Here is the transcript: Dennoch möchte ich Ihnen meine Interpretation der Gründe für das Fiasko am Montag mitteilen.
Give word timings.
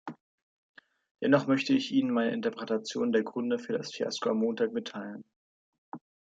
Dennoch 1.21 1.45
möchte 1.45 1.73
ich 1.73 1.91
Ihnen 1.91 2.11
meine 2.11 2.31
Interpretation 2.31 3.11
der 3.11 3.21
Gründe 3.23 3.59
für 3.59 3.73
das 3.73 3.93
Fiasko 3.93 4.29
am 4.31 4.39
Montag 4.39 4.73
mitteilen. 4.73 5.23